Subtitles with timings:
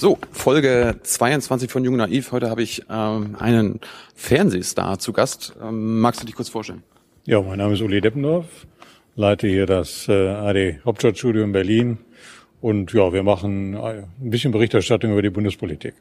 [0.00, 2.32] So, Folge 22 von Jung Naiv.
[2.32, 3.80] Heute habe ich ähm, einen
[4.14, 5.54] Fernsehstar zu Gast.
[5.62, 6.82] Ähm, magst du dich kurz vorstellen?
[7.26, 8.46] Ja, mein Name ist Uli Deppendorf,
[9.14, 11.98] leite hier das äh, AD Hauptstadtstudio in Berlin
[12.62, 15.92] und ja, wir machen äh, ein bisschen Berichterstattung über die Bundespolitik.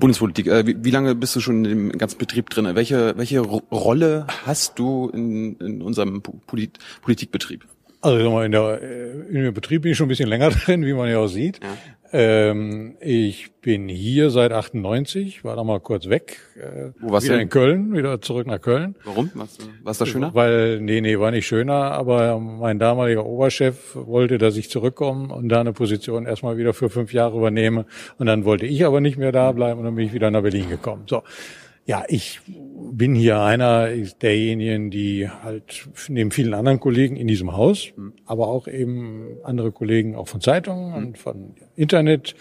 [0.00, 0.48] Bundespolitik.
[0.48, 2.68] Äh, wie, wie, lange bist du schon in dem ganzen Betrieb drin?
[2.74, 7.64] Welche, welche Rolle hast du in, in unserem Polit Politikbetrieb?
[8.04, 10.92] Also in der, äh, in dem Betrieb bin ich schon ein bisschen länger drin, wie
[10.92, 11.60] man ja auch sieht.
[11.62, 11.70] Ja.
[12.16, 16.38] Ähm, ich bin hier seit 98, war da mal kurz weg.
[16.54, 17.42] Äh, Wo warst wieder du?
[17.42, 18.94] in Köln, wieder zurück nach Köln.
[19.04, 19.32] Warum?
[19.34, 20.32] Was, was da schöner?
[20.32, 25.48] Weil, nee, nee, war nicht schöner, aber mein damaliger Oberchef wollte, dass ich zurückkomme und
[25.48, 27.86] da eine Position erstmal wieder für fünf Jahre übernehme.
[28.18, 30.42] Und dann wollte ich aber nicht mehr da bleiben und dann bin ich wieder nach
[30.42, 31.04] Berlin gekommen.
[31.08, 31.22] So.
[31.86, 33.88] Ja, ich bin hier einer
[34.22, 37.92] derjenigen, die halt neben vielen anderen Kollegen in diesem Haus,
[38.24, 42.36] aber auch eben andere Kollegen auch von Zeitungen und von Internet.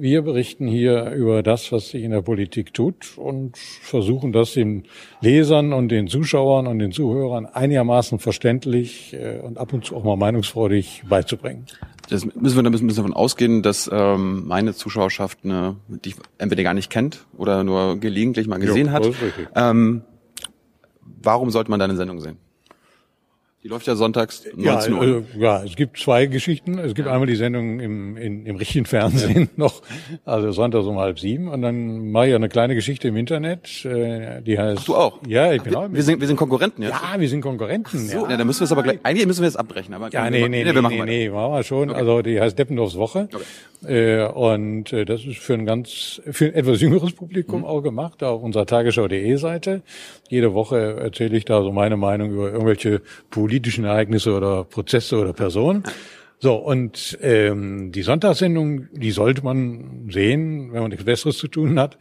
[0.00, 4.84] Wir berichten hier über das, was sich in der Politik tut und versuchen das den
[5.20, 10.04] Lesern und den Zuschauern und den Zuhörern einigermaßen verständlich äh, und ab und zu auch
[10.04, 11.66] mal meinungsfreudig beizubringen.
[12.08, 16.62] Das müssen wir, da müssen wir davon ausgehen, dass ähm, meine Zuschauerschaft eine, die entweder
[16.62, 19.10] gar nicht kennt oder nur gelegentlich mal gesehen jo, hat.
[19.56, 20.02] Ähm,
[21.02, 22.36] warum sollte man deine Sendung sehen?
[23.68, 25.04] Die läuft ja sonntags 19 Uhr.
[25.04, 26.78] Ja, äh, ja, es gibt zwei Geschichten.
[26.78, 27.12] Es gibt ja.
[27.12, 29.46] einmal die Sendung im, in, im richtigen Fernsehen ja.
[29.56, 29.82] noch,
[30.24, 31.48] also sonntags um halb sieben.
[31.48, 34.78] Und dann mache ich eine kleine Geschichte im Internet, äh, die heißt...
[34.80, 35.18] Ach, du auch?
[35.26, 35.92] Ja, ich bin wir, auch.
[35.92, 36.92] Wir sind, wir sind Konkurrenten jetzt?
[36.92, 37.98] Ja, wir sind Konkurrenten.
[37.98, 38.30] so, ja.
[38.30, 39.00] ja, dann müssen wir es aber gleich...
[39.02, 39.92] Eigentlich müssen wir es abbrechen.
[39.92, 41.90] Aber ja, nee, nee, nee, wir machen nee, nee, machen wir schon.
[41.90, 41.98] Okay.
[41.98, 43.28] Also die heißt Deppendorfs Woche.
[43.30, 43.44] Okay.
[43.86, 47.66] Äh, und äh, das ist für ein ganz, für ein etwas jüngeres Publikum mhm.
[47.66, 49.82] auch gemacht, auf unserer Tagesschau.de Seite.
[50.28, 53.02] Jede Woche erzähle ich da so meine Meinung über irgendwelche
[53.58, 55.82] politischen Ereignisse oder Prozesse oder Personen.
[56.38, 61.76] So, und ähm, die Sonntagssendung, die sollte man sehen, wenn man nichts Besseres zu tun
[61.80, 61.98] hat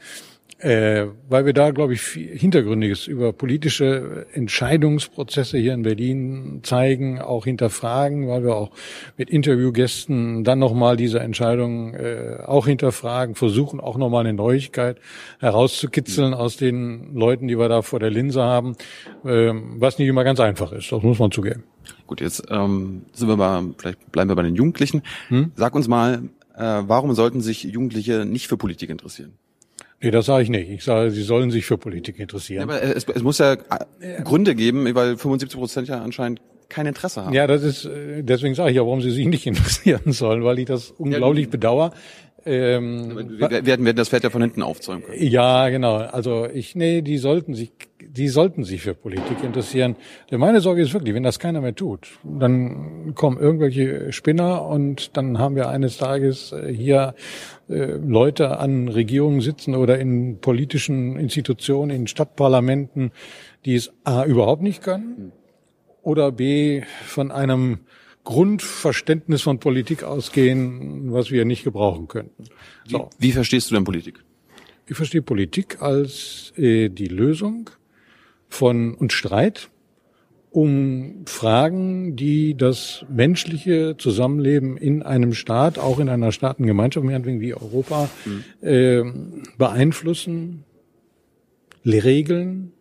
[0.60, 7.22] äh, weil wir da, glaube ich, viel Hintergründiges über politische Entscheidungsprozesse hier in Berlin zeigen,
[7.22, 8.72] auch hinterfragen, weil wir auch
[9.18, 14.98] mit Interviewgästen dann nochmal diese Entscheidung äh, auch hinterfragen, versuchen auch nochmal eine Neuigkeit
[15.40, 18.76] herauszukitzeln aus den Leuten, die wir da vor der Linse haben,
[19.24, 21.64] äh, was nicht immer ganz einfach ist, das muss man zugeben.
[22.08, 25.04] Gut, jetzt ähm, sind wir mal, vielleicht bleiben wir bei den Jugendlichen.
[25.28, 25.52] Hm?
[25.56, 29.34] Sag uns mal, äh, warum sollten sich Jugendliche nicht für Politik interessieren?
[30.02, 30.70] Nee, das sage ich nicht.
[30.70, 32.70] Ich sage, sie sollen sich für Politik interessieren.
[32.70, 33.58] Ja, aber es, es muss ja
[34.24, 37.34] Gründe geben, weil 75 Prozent ja anscheinend kein Interesse haben.
[37.34, 40.60] Ja, das ist, äh, deswegen sage ich ja, warum sie sich nicht interessieren sollen, weil
[40.60, 41.92] ich das unglaublich ja, bedauere.
[42.46, 45.22] Ähm, wir, werden, werden das Pferd ja von hinten aufzäumen können.
[45.22, 45.98] Ja, genau.
[45.98, 49.98] Also ich, nee, die sollten sich, die sollten sich für Politik interessieren.
[50.32, 55.18] Denn meine Sorge ist wirklich, wenn das keiner mehr tut, dann kommen irgendwelche Spinner und
[55.18, 57.16] dann haben wir eines Tages äh, hier
[57.68, 63.12] äh, Leute an Regierungen sitzen oder in politischen Institutionen, in Stadtparlamenten,
[63.66, 65.34] die es A überhaupt nicht können
[66.08, 67.80] oder B von einem
[68.24, 72.46] Grundverständnis von Politik ausgehen, was wir nicht gebrauchen könnten.
[72.88, 73.10] So.
[73.20, 74.24] Wie, wie verstehst du denn Politik?
[74.86, 77.70] Ich verstehe Politik als äh, die Lösung
[78.48, 79.70] von und Streit
[80.50, 87.54] um Fragen, die das menschliche Zusammenleben in einem Staat, auch in einer Staatengemeinschaft, meinetwegen wie
[87.54, 88.66] Europa, mhm.
[88.66, 89.04] äh,
[89.58, 90.64] beeinflussen,
[91.86, 92.72] regeln,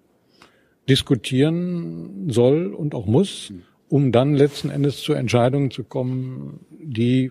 [0.89, 3.53] diskutieren soll und auch muss.
[3.89, 7.31] Um dann letzten Endes zu Entscheidungen zu kommen, die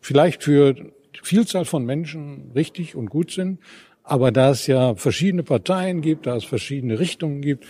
[0.00, 0.74] vielleicht für
[1.22, 3.58] Vielzahl von Menschen richtig und gut sind,
[4.04, 7.66] aber da es ja verschiedene Parteien gibt, da es verschiedene Richtungen gibt,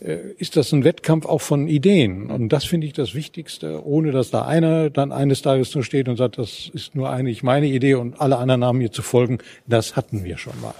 [0.00, 2.30] äh, ist das ein Wettkampf auch von Ideen.
[2.30, 6.08] Und das finde ich das Wichtigste, ohne dass da einer dann eines Tages nur steht
[6.08, 9.38] und sagt, das ist nur eigentlich meine Idee und alle anderen haben mir zu folgen.
[9.66, 10.74] Das hatten wir schon mal.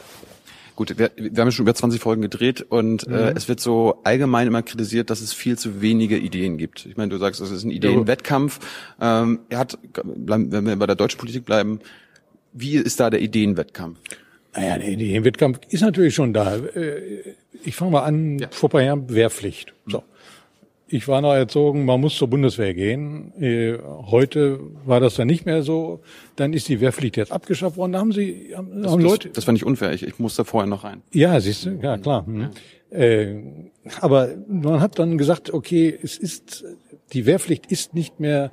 [0.75, 3.15] Gut, wir, wir haben ja schon über 20 Folgen gedreht und äh, mhm.
[3.15, 6.87] äh, es wird so allgemein immer kritisiert, dass es viel zu wenige Ideen gibt.
[6.87, 8.59] Ich meine, du sagst, es ist ein Ideenwettkampf.
[9.01, 11.81] Ähm, er hat, wenn wir bei der deutschen Politik bleiben,
[12.53, 13.99] wie ist da der Ideenwettkampf?
[14.55, 16.57] Naja, der Ideenwettkampf ist natürlich schon da.
[16.57, 18.49] Äh, ich fange mal an, ja.
[18.51, 19.73] vor ein paar Jahren Wehrpflicht.
[19.87, 20.03] So.
[20.93, 23.33] Ich war noch erzogen, man muss zur Bundeswehr gehen.
[23.41, 23.79] Äh,
[24.11, 26.03] heute war das dann nicht mehr so.
[26.37, 27.93] Dann ist die Wehrpflicht jetzt abgeschafft worden.
[27.93, 29.29] Da haben sie haben das, Leute.
[29.29, 29.95] Das, das fand ich unfair.
[29.95, 31.03] Ich, ich musste vorher noch rein.
[31.13, 32.27] Ja, siehst du, ja klar.
[32.27, 32.51] Hm.
[32.91, 32.99] Ja.
[32.99, 33.43] Äh,
[34.01, 36.67] aber man hat dann gesagt, okay, es ist
[37.15, 38.53] die Wehrpflicht ist nicht mehr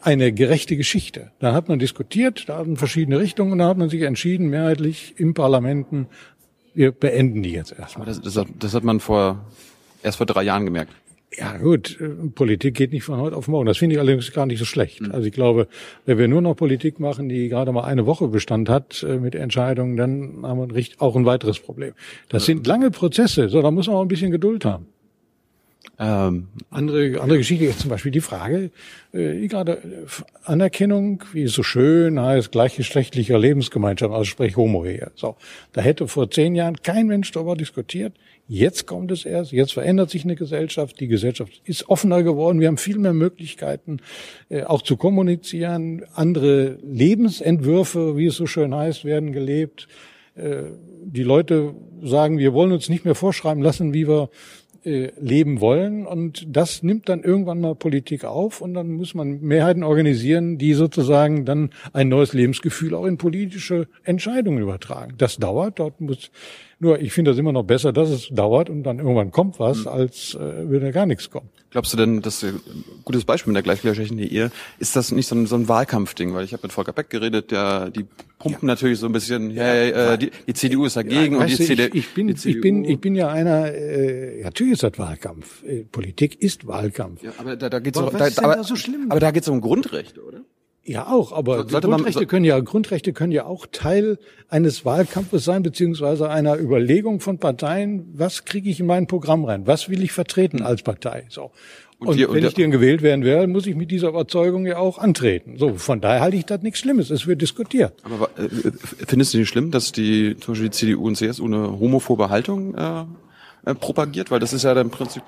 [0.00, 1.30] eine gerechte Geschichte.
[1.40, 5.14] Da hat man diskutiert, da hatten verschiedene Richtungen und da hat man sich entschieden, mehrheitlich
[5.18, 6.06] im Parlamenten,
[6.72, 8.06] wir beenden die jetzt erstmal.
[8.06, 9.44] Das, das, hat, das hat man vor
[10.02, 10.92] erst vor drei Jahren gemerkt.
[11.36, 13.66] Ja gut, äh, Politik geht nicht von heute auf morgen.
[13.66, 15.00] Das finde ich allerdings gar nicht so schlecht.
[15.00, 15.12] Mhm.
[15.12, 15.68] Also ich glaube,
[16.06, 19.34] wenn wir nur noch Politik machen, die gerade mal eine Woche Bestand hat äh, mit
[19.34, 21.94] Entscheidungen, dann haben wir auch ein weiteres Problem.
[22.28, 24.86] Das sind lange Prozesse, so da muss man auch ein bisschen Geduld haben.
[25.98, 28.70] Ähm, andere, andere Geschichte ist zum Beispiel die Frage,
[29.12, 30.06] äh, gerade äh,
[30.44, 35.12] Anerkennung, wie es so schön heißt, gleichgeschlechtlicher Lebensgemeinschaft, also sprich Homo-Ehe.
[35.14, 35.36] So,
[35.72, 38.14] da hätte vor zehn Jahren kein Mensch darüber diskutiert.
[38.48, 42.68] Jetzt kommt es erst, jetzt verändert sich eine Gesellschaft, die Gesellschaft ist offener geworden, wir
[42.68, 43.98] haben viel mehr Möglichkeiten,
[44.48, 49.86] äh, auch zu kommunizieren, andere Lebensentwürfe, wie es so schön heißt, werden gelebt.
[50.34, 50.64] Äh,
[51.04, 54.28] die Leute sagen, wir wollen uns nicht mehr vorschreiben lassen, wie wir
[54.84, 56.06] äh, leben wollen.
[56.06, 60.74] Und das nimmt dann irgendwann mal Politik auf und dann muss man Mehrheiten organisieren, die
[60.74, 65.14] sozusagen dann ein neues Lebensgefühl auch in politische Entscheidungen übertragen.
[65.18, 66.30] Das dauert, dort muss
[66.78, 69.80] nur ich finde das immer noch besser, dass es dauert und dann irgendwann kommt was,
[69.80, 69.88] mhm.
[69.88, 71.48] als äh, würde gar nichts kommen.
[71.70, 72.60] Glaubst du denn, dass ein
[73.04, 76.32] gutes Beispiel mit der gleichgeschlechtlichen Ehe, ist das nicht so ein, so ein Wahlkampfding?
[76.32, 78.04] Weil ich habe mit Volker Beck geredet, der die
[78.38, 78.74] pumpen ja.
[78.74, 81.88] natürlich so ein bisschen, hey, äh, die, die CDU ist dagegen ja, und die CDU.
[81.88, 83.74] Ich, ich bin, ich bin, ich bin ja einer.
[83.74, 85.64] Äh, natürlich ist das Wahlkampf.
[85.64, 87.24] Äh, Politik ist Wahlkampf.
[87.24, 88.74] Ja, aber da, da geht's um, da, aber, da so
[89.08, 90.42] aber da geht's um Grundrechte, oder?
[90.86, 94.18] Ja, auch, aber so, Grundrechte man, können ja, Grundrechte können ja auch Teil
[94.50, 99.66] eines Wahlkampfes sein, beziehungsweise einer Überlegung von Parteien, was kriege ich in mein Programm rein?
[99.66, 101.24] Was will ich vertreten als Partei?
[101.30, 101.52] So.
[101.98, 104.76] Und, und, und wenn ich dann gewählt werden werde, muss ich mit dieser Überzeugung ja
[104.76, 105.56] auch antreten.
[105.58, 107.08] So, von daher halte ich das nichts Schlimmes.
[107.10, 107.94] Es wird diskutiert.
[108.02, 108.48] Aber äh,
[109.06, 112.74] findest du nicht schlimm, dass die, zum Beispiel die CDU und CSU eine homophobe Haltung
[112.74, 113.04] äh,
[113.64, 114.30] äh, propagiert?
[114.30, 115.22] Weil das ist ja dann im Prinzip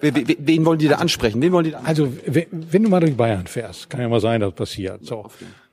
[0.00, 1.40] Wen wollen die da ansprechen?
[1.40, 2.12] Wen wollen die da ansprechen?
[2.26, 5.04] Also, wenn du mal durch Bayern fährst, kann ja mal sein, dass passiert.
[5.04, 5.26] So.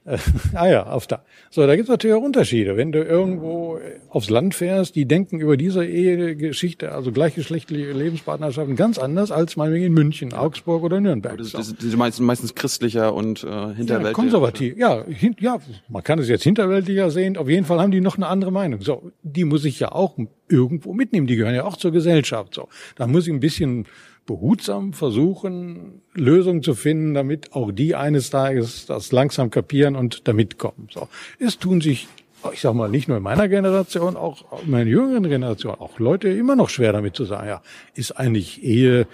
[0.08, 0.18] Äh,
[0.54, 1.24] ah ja, auf da.
[1.52, 2.78] So, da gibt's natürlich auch Unterschiede.
[2.78, 8.98] Wenn du irgendwo aufs Land fährst, die denken über diese Ehegeschichte, also gleichgeschlechtliche Lebenspartnerschaften, ganz
[8.98, 11.38] anders als meinetwegen in München, Augsburg oder Nürnberg.
[11.38, 14.02] Das, das, die meisten, meistens christlicher und äh, hinterweltlicher.
[14.02, 15.60] Ja, konservativ, ja, hin, ja,
[15.90, 17.36] man kann es jetzt hinterweltlicher sehen.
[17.38, 18.82] Auf jeden Fall haben die noch eine andere Meinung.
[18.82, 20.18] So, die muss ich ja auch
[20.48, 21.28] irgendwo mitnehmen.
[21.28, 22.54] Die gehören ja auch zur Gesellschaft.
[22.54, 23.86] So, da muss ich ein bisschen
[24.28, 30.60] behutsam versuchen, Lösungen zu finden, damit auch die eines Tages das langsam kapieren und damit
[30.60, 30.90] kommen.
[30.92, 31.08] So.
[31.40, 32.08] Es tun sich,
[32.54, 36.30] ich sag mal, nicht nur in meiner Generation, auch in meiner jüngeren Generation, auch Leute
[36.30, 37.62] immer noch schwer damit zu sagen, ja,
[37.96, 39.08] ist eigentlich Ehe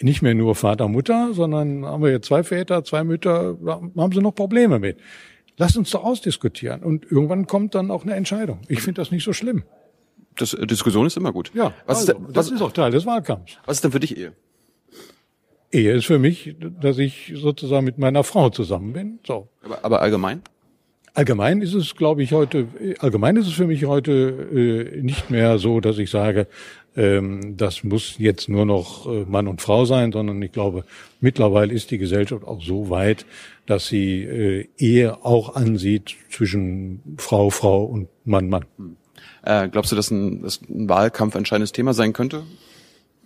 [0.00, 4.20] nicht mehr nur Vater, Mutter, sondern haben wir jetzt zwei Väter, zwei Mütter, haben sie
[4.20, 4.98] noch Probleme mit.
[5.56, 8.60] Lass uns doch ausdiskutieren und irgendwann kommt dann auch eine Entscheidung.
[8.68, 9.62] Ich finde das nicht so schlimm.
[10.36, 11.50] Das, Diskussion ist immer gut.
[11.54, 13.58] Ja, was also, ist denn, was, das ist auch Teil des Wahlkampfs.
[13.66, 14.32] Was ist denn für dich Ehe?
[15.70, 19.18] Ehe ist für mich, dass ich sozusagen mit meiner Frau zusammen bin.
[19.26, 19.48] So.
[19.62, 20.42] Aber, aber allgemein?
[21.14, 22.68] Allgemein ist es, glaube ich, heute,
[23.00, 26.46] allgemein ist es für mich heute äh, nicht mehr so, dass ich sage,
[26.96, 30.84] ähm, das muss jetzt nur noch äh, Mann und Frau sein, sondern ich glaube,
[31.20, 33.26] mittlerweile ist die Gesellschaft auch so weit,
[33.66, 38.64] dass sie äh, Ehe auch ansieht zwischen Frau, Frau und Mann, Mann.
[38.76, 38.96] Hm.
[39.42, 42.44] Äh, glaubst du, dass ein, dass ein Wahlkampf entscheidendes Thema sein könnte?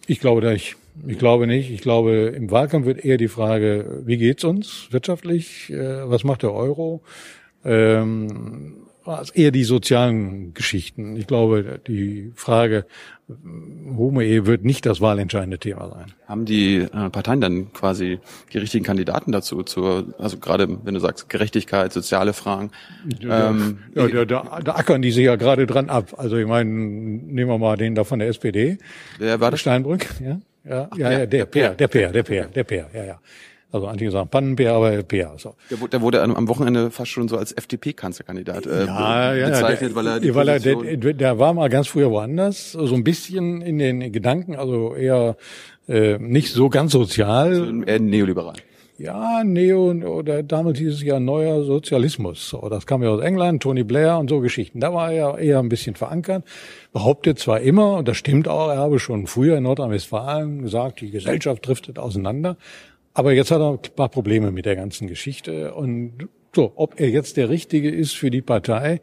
[0.06, 0.76] Ich glaube ich.
[1.06, 1.70] Ich glaube nicht.
[1.70, 5.70] Ich glaube, im Wahlkampf wird eher die Frage, wie geht's uns wirtschaftlich?
[5.70, 7.02] Äh, was macht der Euro?
[7.64, 11.16] Ähm, also eher die sozialen Geschichten.
[11.16, 12.86] Ich glaube, die Frage
[13.96, 16.12] Homo-Ehe wird nicht das wahlentscheidende Thema sein.
[16.26, 18.18] Haben die äh, Parteien dann quasi
[18.52, 22.70] die richtigen Kandidaten dazu, zur, also gerade wenn du sagst Gerechtigkeit, soziale Fragen?
[23.22, 26.14] Ähm, ja, da, da, da ackern die sich ja gerade dran ab.
[26.16, 28.78] Also ich meine, nehmen wir mal den da von der SPD.
[29.18, 29.60] Wer war das?
[29.60, 30.40] Steinbrück, ja.
[30.64, 33.20] Ja, Ach, ja, ja, der, der Peer, der Peer, der Peer, der Peer, ja, ja.
[33.72, 35.32] Also einige sagen Pannenbär, aber Bär.
[35.38, 35.54] So.
[35.70, 39.96] Der, der wurde am Wochenende fast schon so als FDP-Kanzlerkandidat äh, ja, ja, bezeichnet, der,
[39.96, 43.62] weil er die weil er, der, der war mal ganz früher woanders, so ein bisschen
[43.62, 45.36] in den Gedanken, also eher
[45.88, 47.48] äh, nicht so ganz sozial.
[47.48, 48.56] Also eher neoliberal.
[48.98, 52.48] Ja, Neo oder damals hieß es ja neuer Sozialismus.
[52.48, 54.80] So, das kam ja aus England, Tony Blair und so Geschichten.
[54.80, 56.44] Da war er eher ein bisschen verankert.
[56.92, 61.10] Behauptet zwar immer, und das stimmt auch, er habe schon früher in Nordrhein-Westfalen gesagt, die
[61.10, 62.56] Gesellschaft driftet auseinander.
[63.14, 65.74] Aber jetzt hat er ein paar Probleme mit der ganzen Geschichte.
[65.74, 69.00] Und so, ob er jetzt der Richtige ist für die Partei,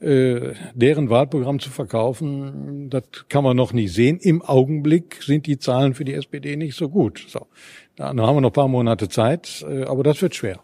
[0.00, 4.18] äh, deren Wahlprogramm zu verkaufen, das kann man noch nicht sehen.
[4.18, 7.24] Im Augenblick sind die Zahlen für die SPD nicht so gut.
[7.28, 7.46] So,
[7.96, 10.60] dann haben wir noch ein paar Monate Zeit, äh, aber das wird schwer.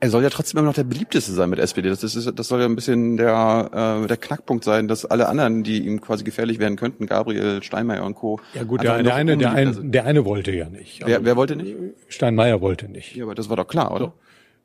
[0.00, 1.88] Er soll ja trotzdem immer noch der beliebteste sein mit SPD.
[1.88, 5.64] Das, ist, das soll ja ein bisschen der, äh, der Knackpunkt sein, dass alle anderen,
[5.64, 8.38] die ihm quasi gefährlich werden könnten, Gabriel, Steinmeier und Co.
[8.54, 11.02] Ja gut, der, der eine, der, ein, der eine wollte ja nicht.
[11.04, 11.74] Wer, wer wollte nicht?
[12.06, 13.16] Steinmeier wollte nicht.
[13.16, 14.12] Ja, aber das war doch klar, oder?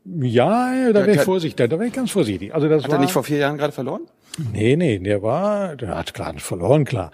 [0.05, 2.53] Ja, da wäre ich vorsichtig, da wäre ich ganz vorsichtig.
[2.53, 4.01] Also das hat war, er nicht vor vier Jahren gerade verloren?
[4.51, 7.11] Nee, nee, der war, der hat gerade verloren, klar.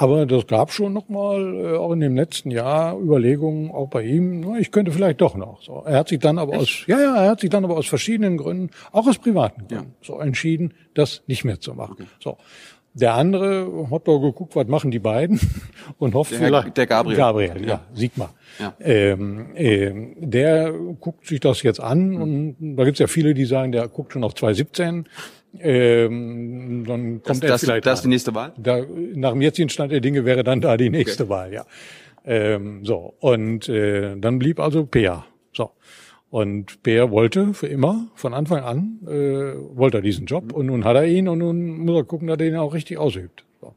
[0.00, 4.40] Aber das gab schon nochmal, äh, auch in dem letzten Jahr, Überlegungen, auch bei ihm,
[4.40, 5.60] na, ich könnte vielleicht doch noch.
[5.60, 6.62] So, er hat sich dann aber Echt?
[6.62, 9.90] aus, ja, ja, er hat sich dann aber aus verschiedenen Gründen, auch aus privaten Gründen,
[9.90, 10.06] ja.
[10.06, 11.96] so entschieden, das nicht mehr zu machen.
[11.98, 12.06] Okay.
[12.18, 12.38] So.
[12.94, 15.38] Der andere hat doch geguckt, was machen die beiden
[15.98, 16.76] und hofft der, vielleicht.
[16.78, 17.16] Der Gabriel.
[17.18, 18.34] Gabriel, ja, ja Sigmar.
[18.58, 18.74] Ja.
[18.80, 22.22] Ähm, ähm, der guckt sich das jetzt an mhm.
[22.22, 25.06] und da gibt's ja viele, die sagen, der guckt schon auf 2017.
[25.58, 27.86] Ähm, dann kommt das, er das, vielleicht.
[27.86, 28.52] Das ist die nächste Wahl?
[28.56, 28.80] Da,
[29.14, 31.30] nach dem jetzigen Stand der Dinge wäre dann da die nächste okay.
[31.30, 31.66] Wahl, ja.
[32.24, 35.24] Ähm, so, und äh, dann blieb also Peer.
[35.52, 35.70] So.
[36.30, 40.84] Und Bär wollte für immer, von Anfang an, äh, wollte er diesen Job und nun
[40.84, 43.44] hat er ihn und nun muss er gucken, dass er ihn auch richtig ausübt.
[43.60, 43.74] So.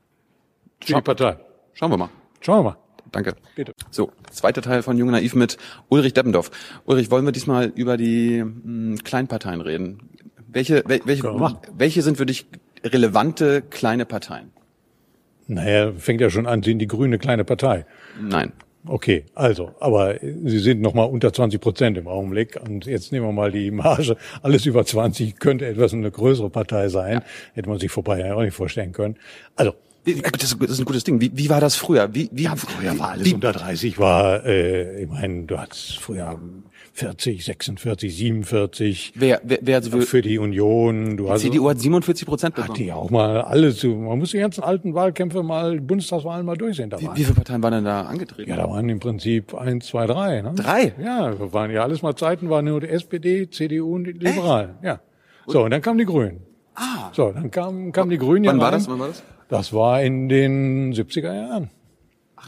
[0.82, 1.38] Für die Partei.
[1.74, 2.10] Schauen wir mal.
[2.42, 2.78] Schauen wir mal.
[3.12, 3.36] Danke.
[3.56, 3.74] Bitte.
[3.92, 5.58] So, zweiter Teil von Jung Naiv mit
[5.90, 6.50] Ulrich Deppendorf.
[6.86, 10.10] Ulrich, wollen wir diesmal über die mh, hm, Kleinparteien reden?
[10.54, 12.46] Welche, wel, welche, welche sind für dich
[12.84, 14.52] relevante kleine Parteien?
[15.48, 17.86] Naja, fängt ja schon an, sind die Grüne kleine Partei?
[18.22, 18.54] Nein.
[18.86, 23.26] Okay, also, aber Sie sind noch mal unter 20 Prozent im Augenblick und jetzt nehmen
[23.26, 24.18] wir mal die Marge.
[24.42, 27.14] Alles über 20 könnte etwas eine größere Partei sein.
[27.14, 27.24] Ja.
[27.54, 29.16] Hätte man sich vorbei ja auch nicht vorstellen können.
[29.56, 29.74] Also,
[30.06, 31.22] das ist ein gutes Ding.
[31.22, 32.14] Wie, wie war das früher?
[32.14, 36.00] Wie, wie, ja, früher war alles wie, unter 30 war, äh, ich meine, du hattest
[36.00, 36.38] früher
[36.96, 39.14] 40, 46, 47.
[39.16, 41.18] Wer, wer, wer also für, die Union.
[41.18, 42.74] Du die hast CDU hat 47 Prozent bekommen.
[42.74, 43.84] Hat die auch mal alles.
[43.84, 46.92] Man muss die ganzen alten Wahlkämpfe mal, Bundestagswahlen mal durchsehen.
[46.92, 48.48] Da wie, wie viele Parteien waren denn da angetreten?
[48.48, 50.44] Ja, da waren im Prinzip eins, zwei, drei.
[50.44, 50.54] Ne?
[50.56, 50.94] Drei?
[51.04, 54.76] Ja, waren ja alles mal Zeiten, waren nur die SPD, CDU und die Liberalen.
[54.76, 54.84] Echt?
[54.84, 55.00] Ja.
[55.48, 56.42] So, und dann kamen die Grünen.
[56.76, 57.10] Ah.
[57.12, 58.46] So, dann kamen kam die Grünen.
[58.46, 58.88] Wann war das?
[58.88, 59.24] Wann war das?
[59.50, 61.72] Das war in den 70er Jahren.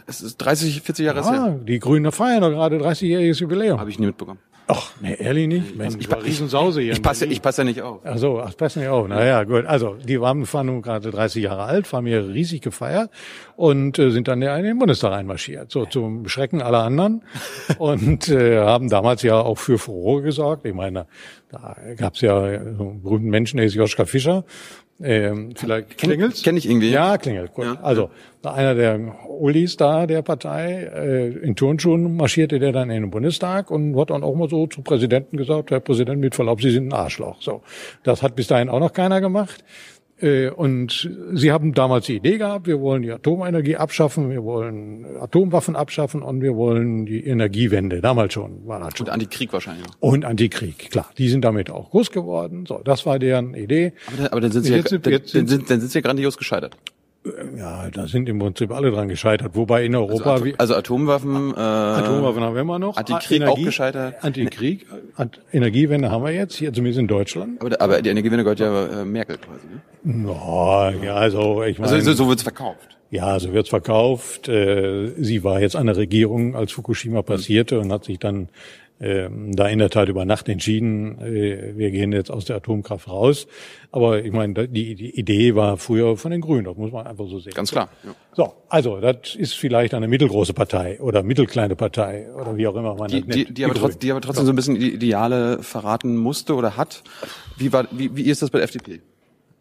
[0.08, 1.60] Es ist 30, 40 Jahre ja, her.
[1.64, 3.80] Die Grünen feiern doch gerade 30-jähriges Jubiläum.
[3.80, 4.40] Habe ich nie mitbekommen.
[4.68, 5.76] Ach, nee, ehrlich nicht?
[5.76, 6.94] Mensch, ich, ich, Riesensause hier.
[6.94, 8.00] Ich passe, ich passe ja nicht auf.
[8.04, 9.08] Ach so, ach, passe nicht auf.
[9.08, 9.66] Naja, gut.
[9.68, 13.12] Also, die waren, waren nun gerade 30 Jahre alt, haben hier riesig gefeiert
[13.56, 15.72] und äh, sind dann ja in den Bundestag einmarschiert.
[15.72, 17.22] So, zum Schrecken aller anderen.
[17.78, 20.66] und äh, haben damals ja auch für Furore gesorgt.
[20.66, 21.06] Ich meine,
[21.52, 22.34] da gab's ja
[22.76, 24.46] so einen berühmten Menschen, der ist Joschka Fischer.
[25.02, 26.90] Ähm, vielleicht klingelt Kenn ich irgendwie.
[26.90, 27.54] Ja, klingelt.
[27.54, 27.66] Gut.
[27.66, 27.80] Ja.
[27.82, 28.10] Also
[28.44, 33.72] einer der Ulis da der Partei, äh, in Turnschuhen marschierte der dann in den Bundestag
[33.72, 36.88] und hat dann auch mal so zum Präsidenten gesagt, Herr Präsident, mit Verlaub, Sie sind
[36.90, 37.42] ein Arschloch.
[37.42, 37.62] So,
[38.04, 39.64] das hat bis dahin auch noch keiner gemacht.
[40.22, 45.06] Äh, und sie haben damals die Idee gehabt, wir wollen die Atomenergie abschaffen, wir wollen
[45.20, 48.00] Atomwaffen abschaffen und wir wollen die Energiewende.
[48.02, 49.08] Damals schon war das schon.
[49.08, 49.88] Und Antikrieg wahrscheinlich.
[50.00, 51.10] Und Antikrieg, klar.
[51.18, 52.66] Die sind damit auch groß geworden.
[52.66, 53.94] So, das war deren Idee.
[54.08, 55.98] Aber dann, aber dann sind sie jetzt, ja, dann, jetzt, dann, sind, dann sind sie
[55.98, 56.78] ja grandios gescheitert.
[57.58, 59.56] Ja, da sind im Prinzip alle dran gescheitert.
[59.56, 60.34] Wobei in Europa...
[60.34, 61.54] Also, Atom, also Atomwaffen...
[61.56, 62.98] Äh, Atomwaffen haben wir immer noch.
[62.98, 64.16] Antikrieg Energie, auch gescheitert.
[64.22, 64.86] Antikrieg,
[65.52, 67.62] Energiewende haben wir jetzt, hier zumindest in Deutschland.
[67.62, 69.82] Aber, aber die Energiewende gehört ja äh, Merkel quasi, ne?
[70.04, 71.92] No, ja, also ich meine...
[71.92, 72.96] Also so, so wird's verkauft.
[73.10, 74.48] Ja, so wird's verkauft.
[74.48, 78.50] Äh, sie war jetzt an der Regierung, als Fukushima passierte und hat sich dann
[79.00, 83.10] ähm, da in der Tat über Nacht entschieden, äh, wir gehen jetzt aus der Atomkraft
[83.10, 83.48] raus.
[83.92, 87.28] Aber ich meine, die, die Idee war früher von den Grünen, das muss man einfach
[87.28, 87.54] so sehen.
[87.54, 87.90] Ganz klar.
[88.04, 88.16] Ja.
[88.34, 92.96] So, also das ist vielleicht eine mittelgroße Partei oder mittelkleine Partei oder wie auch immer
[92.96, 93.50] man die, das nennt.
[93.50, 96.78] Die, die, aber, trotz, die aber trotzdem so ein bisschen die Ideale verraten musste oder
[96.78, 97.04] hat.
[97.58, 99.02] Wie, war, wie, wie ist das bei der FDP?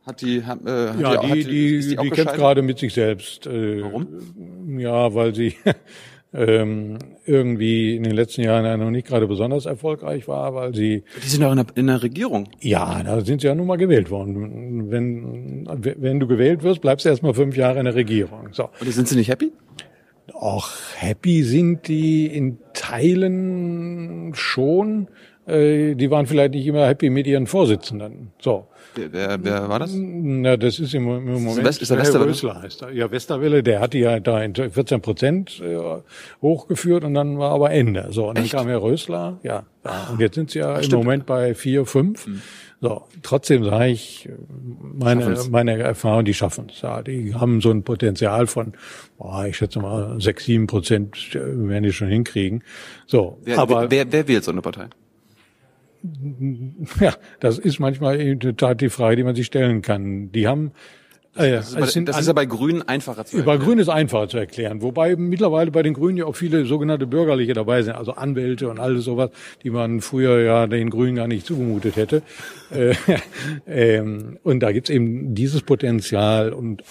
[0.07, 3.47] Hat die, hat, äh, ja, die, die, die, die, die kämpft gerade mit sich selbst.
[3.47, 4.79] Äh, Warum?
[4.79, 5.55] Ja, weil sie
[6.35, 11.05] ähm, irgendwie in den letzten Jahren ja noch nicht gerade besonders erfolgreich war, weil sie.
[11.23, 12.49] Die sind doch in der, in der Regierung.
[12.61, 14.91] Ja, da sind sie ja nun mal gewählt worden.
[14.91, 18.49] Wenn, wenn du gewählt wirst, bleibst du erstmal fünf Jahre in der Regierung.
[18.53, 18.69] So.
[18.81, 19.53] Und sind sie nicht happy?
[20.33, 25.09] Auch happy sind die in Teilen schon.
[25.47, 28.33] Äh, die waren vielleicht nicht immer happy mit ihren Vorsitzenden.
[28.41, 28.67] So.
[28.95, 29.93] Wer, wer war das?
[29.95, 31.67] Na, das ist im, im Moment.
[31.67, 32.31] Ist, ist der Westerwelle?
[32.31, 32.93] Rösler heißt er.
[32.93, 35.77] Ja, Westerwelle, der hat die ja da in 14 Prozent äh,
[36.41, 38.09] hochgeführt und dann war aber Ende.
[38.11, 38.55] So, und dann Echt?
[38.55, 39.65] kam Herr Rösler, ja.
[39.85, 40.09] ja.
[40.13, 41.05] Und jetzt sind sie ja im stimmt.
[41.05, 42.27] Moment bei vier, fünf.
[42.27, 42.41] Hm.
[42.81, 44.29] So, trotzdem sage ich,
[44.79, 46.83] meine, meine Erfahrung, die schaffen es.
[46.83, 48.75] Ja, die haben so ein Potenzial von,
[49.17, 52.63] boah, ich schätze mal, sechs, sieben Prozent äh, werden die schon hinkriegen.
[53.07, 54.89] So, wer, aber wer, wer wählt so eine Partei?
[57.01, 60.31] Ja, das ist manchmal in der Tat die Frage, die man sich stellen kann.
[60.33, 60.73] Die haben
[61.37, 63.59] äh, das, ist, bei, das ist ja bei Grünen einfacher zu erklären.
[63.59, 64.83] Bei Grünen ist einfacher zu erklären.
[64.83, 68.79] Wobei mittlerweile bei den Grünen ja auch viele sogenannte Bürgerliche dabei sind, also Anwälte und
[68.79, 69.31] alles sowas,
[69.63, 72.23] die man früher ja den Grünen gar nicht zugemutet hätte.
[72.71, 72.95] Äh,
[73.67, 76.85] ähm, und da gibt's eben dieses Potenzial und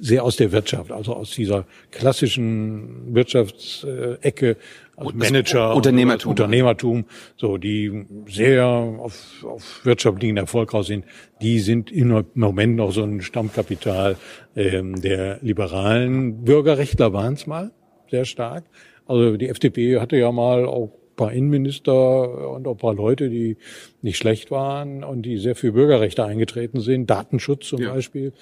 [0.00, 4.56] sehr aus der Wirtschaft, also aus dieser klassischen Wirtschaftsecke
[4.96, 7.04] also Manager, Unternehmertum, Unternehmertum,
[7.36, 11.04] so die sehr auf, auf wirtschaftlichen Erfolg raus sind,
[11.42, 14.16] die sind im Moment noch so ein Stammkapital
[14.54, 17.72] ähm, der liberalen Bürgerrechtler waren es mal
[18.10, 18.64] sehr stark.
[19.06, 23.56] Also die FDP hatte ja mal auch paar Innenminister und auch ein paar Leute, die
[24.02, 27.92] nicht schlecht waren und die sehr für Bürgerrechte eingetreten sind, Datenschutz zum ja.
[27.92, 28.32] Beispiel,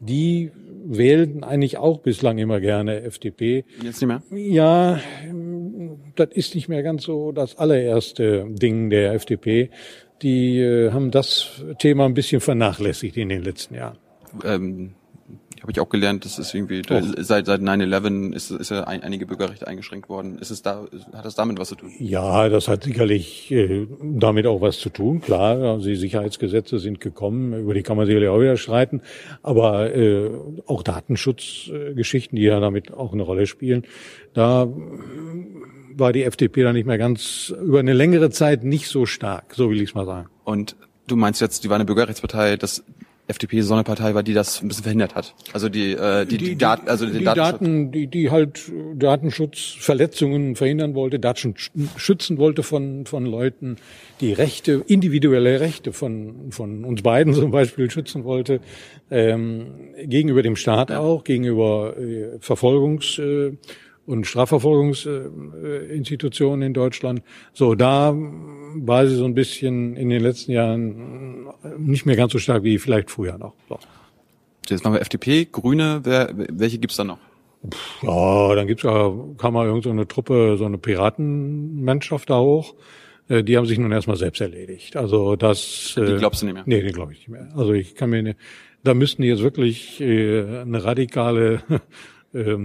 [0.00, 0.50] die
[0.84, 3.64] wählten eigentlich auch bislang immer gerne FDP.
[3.82, 4.22] Jetzt nicht mehr?
[4.30, 5.00] Ja,
[6.16, 9.70] das ist nicht mehr ganz so das allererste Ding der FDP.
[10.22, 13.98] Die äh, haben das Thema ein bisschen vernachlässigt in den letzten Jahren.
[14.44, 14.94] Ähm
[15.62, 19.02] habe ich auch gelernt, das ist irgendwie da, seit seit 9/11 ist, ist ja ein,
[19.02, 20.38] einige Bürgerrechte eingeschränkt worden.
[20.38, 21.92] Ist es da hat das damit was zu tun?
[21.98, 25.20] Ja, das hat sicherlich äh, damit auch was zu tun.
[25.20, 29.02] Klar, also die Sicherheitsgesetze sind gekommen, über die kann man sicherlich auch wieder streiten,
[29.42, 30.30] aber äh,
[30.66, 33.84] auch Datenschutzgeschichten, die ja damit auch eine Rolle spielen,
[34.34, 34.68] da
[35.94, 39.70] war die FDP da nicht mehr ganz über eine längere Zeit nicht so stark, so
[39.70, 40.28] will ich es mal sagen.
[40.44, 40.76] Und
[41.06, 42.84] du meinst jetzt, die war eine Bürgerrechtspartei, das
[43.32, 45.34] FDP so eine Partei war, die das ein bisschen verhindert hat.
[45.52, 50.56] Also die äh, die, die, die Daten, also die, die Daten, die die halt Datenschutzverletzungen
[50.56, 51.54] verhindern wollte, Daten
[51.96, 53.76] schützen wollte von von Leuten,
[54.20, 58.60] die Rechte, individuelle Rechte von von uns beiden zum Beispiel schützen wollte,
[59.10, 61.00] ähm, gegenüber dem Staat ja.
[61.00, 63.52] auch, gegenüber äh, Verfolgungs äh,
[64.06, 67.22] und Strafverfolgungsinstitutionen in Deutschland.
[67.52, 72.38] So, da war sie so ein bisschen in den letzten Jahren nicht mehr ganz so
[72.38, 73.54] stark wie vielleicht früher noch.
[73.68, 73.78] So.
[74.68, 77.18] Jetzt machen wir FDP, Grüne, wer, welche gibt's da noch?
[78.02, 82.74] Ja, dann gibt's ja, kam mal irgendeine so Truppe, so eine Piratenmannschaft da hoch.
[83.28, 84.96] Äh, die haben sich nun erstmal selbst erledigt.
[84.96, 85.92] Also das.
[85.96, 86.64] Die äh, glaubst du nicht mehr?
[86.66, 87.48] Nee, die glaube ich nicht mehr.
[87.54, 88.36] Also ich kann mir, ne,
[88.82, 91.62] da müssten die jetzt wirklich äh, eine radikale
[92.34, 92.56] äh,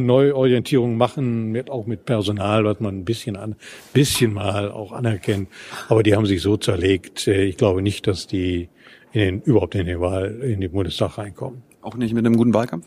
[0.00, 3.56] Neuorientierung machen, mit, auch mit Personal, was man ein bisschen an,
[3.92, 5.48] bisschen mal auch anerkennt.
[5.88, 7.26] Aber die haben sich so zerlegt.
[7.26, 8.68] Äh, ich glaube nicht, dass die
[9.12, 11.62] in den, überhaupt in den Wahl, in den Bundestag reinkommen.
[11.82, 12.86] Auch nicht mit einem guten Wahlkampf?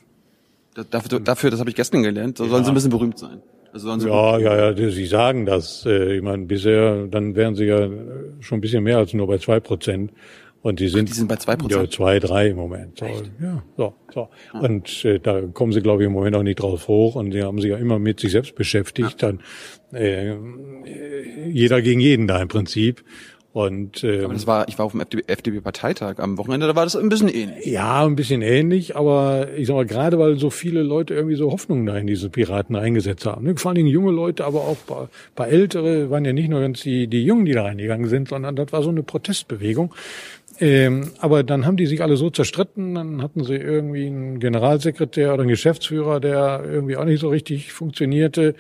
[0.90, 2.50] Dafür, dafür das habe ich gestern gelernt, da ja.
[2.50, 3.42] sollen sie ein bisschen berühmt sein.
[3.74, 5.84] Also ja, ja, ja, sie sagen das.
[5.86, 7.90] Äh, ich meine, bisher, dann wären sie ja
[8.40, 10.12] schon ein bisschen mehr als nur bei zwei Prozent.
[10.64, 11.84] Und die sind, Ach, die sind bei zwei Prozent?
[11.84, 12.98] Ja, zwei, drei im Moment.
[12.98, 14.30] So, ja, so, so.
[14.54, 14.60] Ah.
[14.60, 17.16] Und äh, da kommen sie, glaube ich, im Moment auch nicht drauf hoch.
[17.16, 19.22] Und sie haben sich ja immer mit sich selbst beschäftigt.
[19.22, 19.34] Ja.
[19.34, 19.42] Dann
[19.94, 20.38] äh,
[21.50, 23.04] jeder gegen jeden da im Prinzip.
[23.54, 26.96] Und äh, aber das war, ich war auf dem FDP-Parteitag am Wochenende, da war das
[26.96, 27.68] ein bisschen ähnlich.
[27.68, 31.52] Ja, ein bisschen ähnlich, aber ich sag mal, gerade weil so viele Leute irgendwie so
[31.52, 33.46] Hoffnungen da in diese Piraten eingesetzt haben.
[33.46, 33.56] Ne?
[33.56, 36.82] Vor allen Dingen junge Leute, aber auch bei, bei ältere waren ja nicht nur ganz
[36.82, 39.94] die, die Jungen, die da reingegangen sind, sondern das war so eine Protestbewegung.
[40.60, 45.34] Ähm, aber dann haben die sich alle so zerstritten, dann hatten sie irgendwie einen Generalsekretär
[45.34, 48.54] oder einen Geschäftsführer, der irgendwie auch nicht so richtig funktionierte.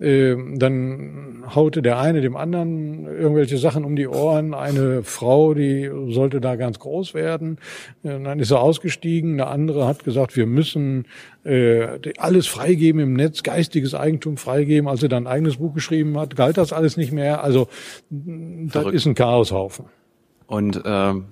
[0.00, 4.54] Ähm, dann haute der eine dem anderen irgendwelche Sachen um die Ohren.
[4.54, 7.58] Eine Frau, die sollte da ganz groß werden.
[8.02, 9.34] Und dann ist er ausgestiegen.
[9.34, 11.04] Eine andere hat gesagt, wir müssen
[11.44, 14.88] äh, alles freigeben im Netz, geistiges Eigentum freigeben.
[14.88, 17.44] Als er dann ein eigenes Buch geschrieben hat, galt das alles nicht mehr.
[17.44, 17.68] Also
[18.10, 19.84] das ist ein Chaoshaufen.
[20.46, 21.26] Und ähm,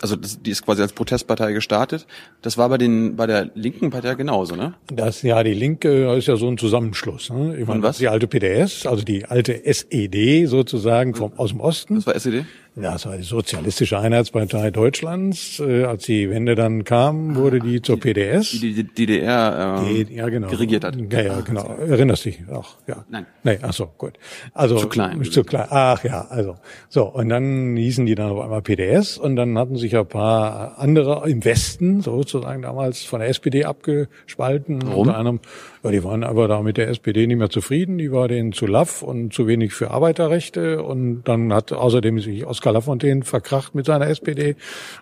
[0.00, 2.06] also das, die ist quasi als Protestpartei gestartet.
[2.42, 4.74] Das war bei den bei der linken Partei genauso, ne?
[4.92, 7.30] Das ja die Linke ist ja so ein Zusammenschluss.
[7.30, 7.56] Ne?
[7.58, 7.98] Ich meine, was?
[7.98, 11.96] Die alte PDS, also die alte SED sozusagen vom aus dem Osten.
[11.96, 12.44] Das war SED?
[12.80, 15.58] Ja, das war die Sozialistische Einheitspartei Deutschlands.
[15.58, 18.52] Äh, als die Wende dann kam, wurde die zur PDS.
[18.52, 20.48] Die die DDR äh, die, ja, genau.
[20.48, 20.96] geregiert hat.
[21.10, 21.64] Ja, ja, genau.
[21.78, 23.04] Erinnerst dich auch, ja.
[23.08, 23.26] Nein.
[23.42, 24.12] Nee, ach so, gut.
[24.54, 25.24] Also zu klein.
[25.24, 25.66] Zu klein.
[25.70, 26.56] Ach ja, also
[26.88, 30.78] so und dann hießen die dann auf einmal PDS und dann hatten sich ein paar
[30.78, 34.82] andere im Westen sozusagen damals von der SPD abgespalten.
[34.82, 35.08] Warum?
[35.08, 35.40] Unter anderem,
[35.82, 37.98] ja, die waren aber da mit der SPD nicht mehr zufrieden.
[37.98, 42.46] Die war denen zu laff und zu wenig für Arbeiterrechte und dann hat außerdem sich
[42.46, 44.56] Oskar Oskar Lafontaine verkracht mit seiner SPD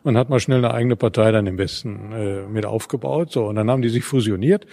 [0.05, 3.33] und hat mal schnell eine eigene Partei dann im Westen äh, mit aufgebaut.
[3.33, 4.67] So, und dann haben die sich fusioniert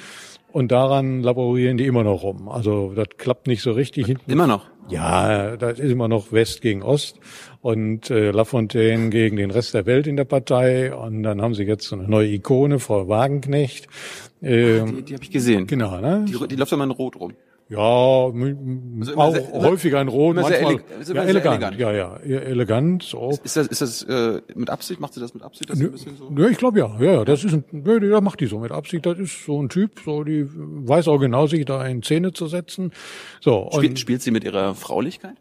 [0.51, 2.47] und daran laborieren die immer noch rum.
[2.49, 4.31] Also das klappt nicht so richtig hinten.
[4.31, 4.67] Immer noch?
[4.89, 7.19] Ja, das ist immer noch West gegen Ost
[7.61, 10.93] und äh, Lafontaine gegen den Rest der Welt in der Partei.
[10.93, 13.87] Und dann haben sie jetzt so eine neue Ikone, Frau Wagenknecht.
[14.41, 15.65] Ähm, die die habe ich gesehen.
[15.67, 16.25] Genau, ne?
[16.27, 17.33] Die, die läuft immer in Rot rum.
[17.69, 18.33] Ja, auch
[19.33, 20.59] sehr, häufiger in Rot, manchmal.
[20.59, 23.03] Sehr elegant, ja, elegant, elegant, ja, ja, elegant.
[23.03, 23.29] So.
[23.29, 24.99] Ist, ist das, ist das äh, mit Absicht?
[24.99, 25.69] Macht sie das mit Absicht?
[25.69, 26.29] Das nö, ein bisschen so?
[26.37, 27.25] Ja, ich glaube ja, ja, ja.
[27.25, 29.05] Das ist ein, ja, da macht die so mit Absicht.
[29.05, 32.47] Das ist so ein Typ, so die weiß auch genau, sich da in Szene zu
[32.47, 32.91] setzen.
[33.41, 33.69] So.
[33.73, 35.35] Spiel, und, spielt sie mit ihrer Fraulichkeit?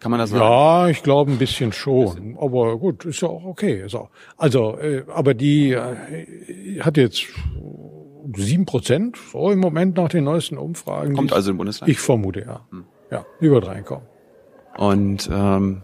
[0.00, 0.42] Kann man das sagen?
[0.42, 2.08] Ja, ich glaube ein bisschen schon.
[2.08, 2.38] Ein bisschen.
[2.38, 3.84] Aber gut, ist ja auch okay.
[3.86, 4.08] So.
[4.36, 7.26] Also, äh, aber die äh, hat jetzt
[8.36, 11.14] sieben Prozent, so im Moment nach den neuesten Umfragen.
[11.14, 11.88] Kommt also im Bundestag?
[11.88, 12.66] Ich vermute, ja.
[12.70, 12.84] Hm.
[13.10, 14.06] Ja, über drei kommen.
[14.76, 15.82] Und ähm,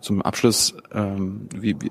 [0.00, 1.90] zum Abschluss, ähm, wie, wie,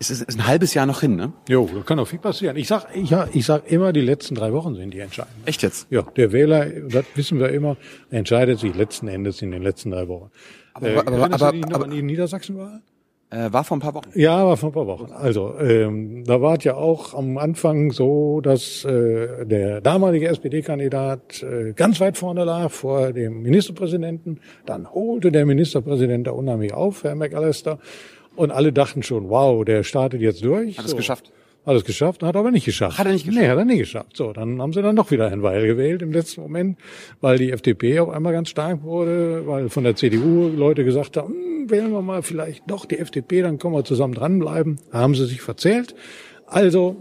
[0.00, 1.32] es ist, ist ein halbes Jahr noch hin, ne?
[1.48, 2.56] Jo, da kann auch viel passieren.
[2.56, 5.34] Ich sag, ich, ich sag immer, die letzten drei Wochen sind die entscheidend.
[5.44, 5.88] Echt jetzt?
[5.90, 7.76] Ja, der Wähler, das wissen wir immer,
[8.10, 10.30] entscheidet sich letzten Endes in den letzten drei Wochen.
[10.72, 12.80] Aber, äh, aber, aber, aber, aber in Niedersachsen war?
[13.30, 14.08] Äh, war vor ein paar Wochen.
[14.14, 15.12] Ja, war vor ein paar Wochen.
[15.12, 21.42] Also ähm, da war es ja auch am Anfang so, dass äh, der damalige SPD-Kandidat
[21.42, 24.40] äh, ganz weit vorne lag vor dem Ministerpräsidenten.
[24.64, 27.78] Dann holte der Ministerpräsident da unheimlich auf, Herr McAllister.
[28.34, 30.78] Und alle dachten schon, wow, der startet jetzt durch.
[30.78, 30.96] Hat es so.
[30.96, 31.30] geschafft.
[31.68, 32.96] Hat es geschafft, hat aber nicht geschafft.
[32.96, 33.42] Hat er nicht geschafft?
[33.42, 34.16] Nee, hat er nicht geschafft.
[34.16, 36.78] So, dann haben sie dann doch wieder Herrn Weil gewählt im letzten Moment,
[37.20, 41.34] weil die FDP auf einmal ganz stark wurde, weil von der CDU Leute gesagt haben,
[41.34, 44.80] hm, wählen wir mal vielleicht doch die FDP, dann können wir zusammen dranbleiben.
[44.92, 45.94] Da haben sie sich verzählt.
[46.46, 46.96] Also,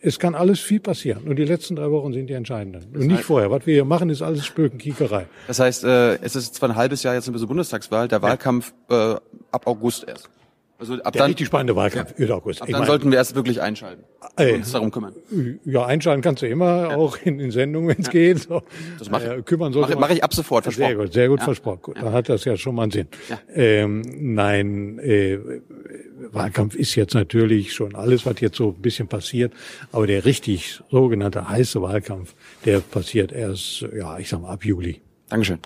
[0.00, 1.22] es kann alles viel passieren.
[1.28, 2.96] Und die letzten drei Wochen sind die entscheidenden.
[2.96, 3.52] Und nicht vorher.
[3.52, 5.26] Was wir hier machen, ist alles Spökenkiekerei.
[5.46, 8.74] Das heißt, äh, es ist zwar ein halbes Jahr jetzt bis zur Bundestagswahl, der Wahlkampf
[8.90, 9.14] äh,
[9.52, 10.28] ab August erst.
[10.78, 12.34] Also ab der dann richtig spannende Wahlkampf ja.
[12.34, 12.60] August.
[12.60, 14.04] Ab ich dann meine, sollten wir erst wirklich einschalten
[14.36, 15.14] äh, uns darum kümmern.
[15.64, 16.96] Ja, einschalten kannst du immer, ja.
[16.96, 18.12] auch in, in Sendungen, wenn es ja.
[18.12, 18.38] geht.
[18.40, 18.62] So.
[18.98, 19.30] Das mache ich.
[19.30, 20.88] Äh, kümmern sollte mache, mache ich ab sofort, versprochen.
[20.88, 21.82] Sehr gut, sehr gut versprochen.
[21.82, 23.08] Gut, Dann hat das ja schon mal einen Sinn.
[23.54, 25.38] Ähm, nein, äh,
[26.32, 29.52] Wahlkampf ist jetzt natürlich schon alles, was jetzt so ein bisschen passiert,
[29.92, 32.34] aber der richtig sogenannte heiße Wahlkampf,
[32.64, 35.00] der passiert erst, ja, ich sag mal, ab Juli.
[35.28, 35.58] Dankeschön.